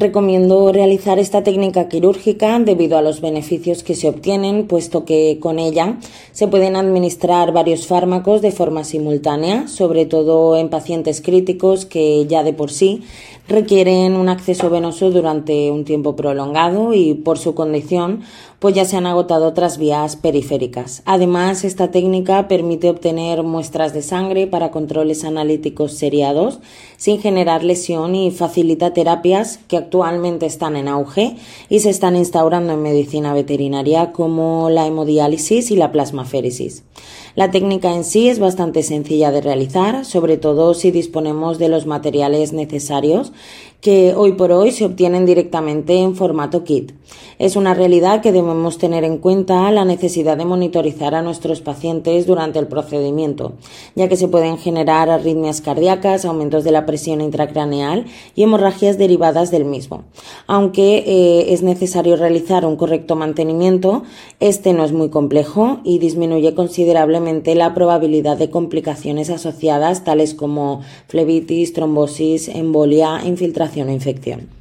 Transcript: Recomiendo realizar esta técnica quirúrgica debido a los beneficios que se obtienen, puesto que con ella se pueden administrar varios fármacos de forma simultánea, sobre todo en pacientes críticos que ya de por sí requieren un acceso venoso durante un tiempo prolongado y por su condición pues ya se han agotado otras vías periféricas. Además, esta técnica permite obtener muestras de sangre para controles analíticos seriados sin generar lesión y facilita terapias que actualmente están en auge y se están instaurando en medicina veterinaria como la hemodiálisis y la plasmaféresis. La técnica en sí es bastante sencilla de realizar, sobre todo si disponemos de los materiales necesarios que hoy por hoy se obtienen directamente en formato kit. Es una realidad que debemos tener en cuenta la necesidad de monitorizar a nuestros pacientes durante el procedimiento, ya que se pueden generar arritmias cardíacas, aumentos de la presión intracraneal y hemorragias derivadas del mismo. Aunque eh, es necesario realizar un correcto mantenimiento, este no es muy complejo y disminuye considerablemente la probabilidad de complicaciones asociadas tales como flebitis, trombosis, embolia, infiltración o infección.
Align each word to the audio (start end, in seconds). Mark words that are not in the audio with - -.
Recomiendo 0.00 0.70
realizar 0.70 1.18
esta 1.18 1.42
técnica 1.42 1.88
quirúrgica 1.88 2.56
debido 2.60 2.96
a 2.96 3.02
los 3.02 3.20
beneficios 3.20 3.82
que 3.82 3.96
se 3.96 4.08
obtienen, 4.08 4.68
puesto 4.68 5.04
que 5.04 5.38
con 5.40 5.58
ella 5.58 5.98
se 6.30 6.46
pueden 6.46 6.76
administrar 6.76 7.50
varios 7.50 7.88
fármacos 7.88 8.40
de 8.40 8.52
forma 8.52 8.84
simultánea, 8.84 9.66
sobre 9.66 10.06
todo 10.06 10.56
en 10.56 10.68
pacientes 10.68 11.20
críticos 11.20 11.84
que 11.84 12.26
ya 12.26 12.44
de 12.44 12.52
por 12.52 12.70
sí 12.70 13.02
requieren 13.48 14.14
un 14.14 14.28
acceso 14.28 14.70
venoso 14.70 15.10
durante 15.10 15.72
un 15.72 15.84
tiempo 15.84 16.14
prolongado 16.14 16.94
y 16.94 17.14
por 17.14 17.38
su 17.38 17.56
condición 17.56 18.20
pues 18.58 18.74
ya 18.74 18.84
se 18.84 18.96
han 18.96 19.06
agotado 19.06 19.46
otras 19.46 19.78
vías 19.78 20.16
periféricas. 20.16 21.02
Además, 21.04 21.64
esta 21.64 21.90
técnica 21.92 22.48
permite 22.48 22.90
obtener 22.90 23.44
muestras 23.44 23.94
de 23.94 24.02
sangre 24.02 24.48
para 24.48 24.70
controles 24.72 25.24
analíticos 25.24 25.92
seriados 25.92 26.58
sin 26.96 27.20
generar 27.20 27.62
lesión 27.62 28.16
y 28.16 28.30
facilita 28.32 28.92
terapias 28.92 29.60
que 29.68 29.76
actualmente 29.88 30.44
están 30.44 30.76
en 30.76 30.86
auge 30.86 31.36
y 31.70 31.80
se 31.80 31.88
están 31.88 32.14
instaurando 32.14 32.74
en 32.74 32.82
medicina 32.82 33.32
veterinaria 33.32 34.12
como 34.12 34.68
la 34.68 34.86
hemodiálisis 34.86 35.70
y 35.70 35.76
la 35.76 35.92
plasmaféresis. 35.92 36.84
La 37.34 37.50
técnica 37.50 37.94
en 37.94 38.04
sí 38.04 38.28
es 38.28 38.38
bastante 38.38 38.82
sencilla 38.82 39.30
de 39.30 39.40
realizar, 39.40 40.04
sobre 40.04 40.36
todo 40.36 40.74
si 40.74 40.90
disponemos 40.90 41.58
de 41.58 41.70
los 41.70 41.86
materiales 41.86 42.52
necesarios 42.52 43.32
que 43.80 44.12
hoy 44.16 44.32
por 44.32 44.50
hoy 44.50 44.72
se 44.72 44.84
obtienen 44.84 45.24
directamente 45.24 45.96
en 45.98 46.16
formato 46.16 46.64
kit. 46.64 46.92
Es 47.38 47.54
una 47.54 47.74
realidad 47.74 48.20
que 48.20 48.32
debemos 48.32 48.76
tener 48.76 49.04
en 49.04 49.18
cuenta 49.18 49.70
la 49.70 49.84
necesidad 49.84 50.36
de 50.36 50.44
monitorizar 50.44 51.14
a 51.14 51.22
nuestros 51.22 51.60
pacientes 51.60 52.26
durante 52.26 52.58
el 52.58 52.66
procedimiento, 52.66 53.52
ya 53.94 54.08
que 54.08 54.16
se 54.16 54.26
pueden 54.26 54.58
generar 54.58 55.08
arritmias 55.08 55.60
cardíacas, 55.60 56.24
aumentos 56.24 56.64
de 56.64 56.72
la 56.72 56.86
presión 56.86 57.20
intracraneal 57.20 58.06
y 58.34 58.42
hemorragias 58.42 58.98
derivadas 58.98 59.52
del 59.52 59.64
mismo. 59.68 60.04
Aunque 60.46 61.04
eh, 61.06 61.52
es 61.52 61.62
necesario 61.62 62.16
realizar 62.16 62.66
un 62.66 62.76
correcto 62.76 63.14
mantenimiento, 63.14 64.02
este 64.40 64.72
no 64.72 64.84
es 64.84 64.92
muy 64.92 65.10
complejo 65.10 65.80
y 65.84 65.98
disminuye 65.98 66.54
considerablemente 66.54 67.54
la 67.54 67.74
probabilidad 67.74 68.36
de 68.36 68.50
complicaciones 68.50 69.30
asociadas 69.30 70.04
tales 70.04 70.34
como 70.34 70.80
flebitis, 71.06 71.72
trombosis, 71.72 72.48
embolia, 72.48 73.20
infiltración 73.24 73.88
o 73.88 73.92
infección. 73.92 74.57